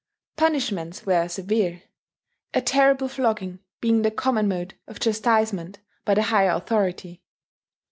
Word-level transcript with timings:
Punishments 0.35 1.05
were 1.05 1.27
severe, 1.27 1.83
a 2.55 2.61
terrible 2.63 3.07
flogging 3.07 3.59
being 3.81 4.01
the 4.01 4.09
common 4.09 4.47
mode 4.47 4.73
of 4.87 4.99
chastisement 4.99 5.77
by 6.05 6.15
the 6.15 6.23
higher 6.23 6.49
authority.... 6.49 7.21